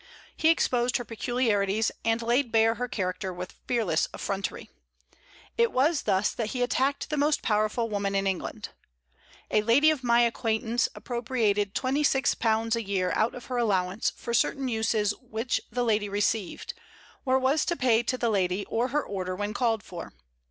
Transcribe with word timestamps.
He 0.35 0.49
exposed 0.49 0.97
her 0.97 1.05
peculiarities, 1.05 1.91
and 2.03 2.23
laid 2.23 2.51
bare 2.51 2.73
her 2.73 2.87
character 2.87 3.31
with 3.31 3.59
fearless 3.67 4.07
effrontery. 4.15 4.67
It 5.59 5.71
was 5.71 6.01
thus 6.01 6.31
that 6.31 6.47
he 6.57 6.63
attacked 6.63 7.11
the 7.11 7.17
most 7.17 7.43
powerful 7.43 7.87
woman 7.87 8.15
in 8.15 8.25
England: 8.25 8.69
"A 9.51 9.61
lady 9.61 9.91
of 9.91 10.03
my 10.03 10.21
acquaintance 10.21 10.89
appropriated 10.95 11.75
£26 11.75 12.75
a 12.75 12.83
year 12.83 13.13
out 13.15 13.35
of 13.35 13.45
her 13.45 13.57
allowance 13.57 14.09
for 14.15 14.33
certain 14.33 14.67
uses 14.67 15.13
which 15.21 15.61
the 15.71 15.83
lady 15.83 16.09
received, 16.09 16.73
or 17.23 17.37
was 17.37 17.63
to 17.65 17.75
pay 17.75 18.01
to 18.01 18.17
the 18.17 18.31
lady 18.31 18.65
or 18.65 18.87
her 18.87 19.03
order 19.03 19.35
when 19.35 19.53
called 19.53 19.83
for. 19.83 20.13